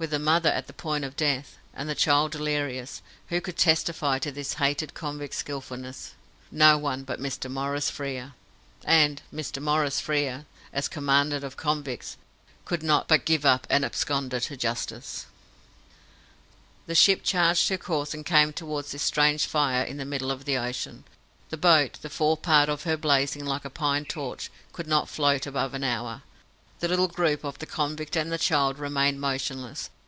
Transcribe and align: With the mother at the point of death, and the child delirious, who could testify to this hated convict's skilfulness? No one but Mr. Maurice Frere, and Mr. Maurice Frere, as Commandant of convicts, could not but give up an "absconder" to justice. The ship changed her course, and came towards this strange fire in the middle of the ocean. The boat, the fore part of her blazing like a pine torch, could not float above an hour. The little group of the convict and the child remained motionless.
With 0.00 0.10
the 0.10 0.20
mother 0.20 0.50
at 0.50 0.68
the 0.68 0.72
point 0.72 1.04
of 1.04 1.16
death, 1.16 1.58
and 1.74 1.88
the 1.88 1.94
child 1.96 2.30
delirious, 2.30 3.02
who 3.30 3.40
could 3.40 3.56
testify 3.56 4.20
to 4.20 4.30
this 4.30 4.52
hated 4.54 4.94
convict's 4.94 5.38
skilfulness? 5.38 6.14
No 6.52 6.78
one 6.78 7.02
but 7.02 7.18
Mr. 7.18 7.50
Maurice 7.50 7.90
Frere, 7.90 8.34
and 8.84 9.22
Mr. 9.34 9.60
Maurice 9.60 9.98
Frere, 9.98 10.46
as 10.72 10.86
Commandant 10.86 11.42
of 11.42 11.56
convicts, 11.56 12.16
could 12.64 12.84
not 12.84 13.08
but 13.08 13.24
give 13.24 13.44
up 13.44 13.66
an 13.70 13.82
"absconder" 13.82 14.38
to 14.44 14.56
justice. 14.56 15.26
The 16.86 16.94
ship 16.94 17.24
changed 17.24 17.68
her 17.68 17.76
course, 17.76 18.14
and 18.14 18.24
came 18.24 18.52
towards 18.52 18.92
this 18.92 19.02
strange 19.02 19.46
fire 19.46 19.82
in 19.82 19.96
the 19.96 20.04
middle 20.04 20.30
of 20.30 20.44
the 20.44 20.58
ocean. 20.58 21.02
The 21.50 21.56
boat, 21.56 21.98
the 22.02 22.08
fore 22.08 22.36
part 22.36 22.68
of 22.68 22.84
her 22.84 22.96
blazing 22.96 23.44
like 23.44 23.64
a 23.64 23.68
pine 23.68 24.04
torch, 24.04 24.48
could 24.72 24.86
not 24.86 25.08
float 25.08 25.44
above 25.44 25.74
an 25.74 25.82
hour. 25.82 26.22
The 26.80 26.86
little 26.86 27.08
group 27.08 27.42
of 27.42 27.58
the 27.58 27.66
convict 27.66 28.14
and 28.14 28.30
the 28.30 28.38
child 28.38 28.78
remained 28.78 29.20
motionless. 29.20 29.90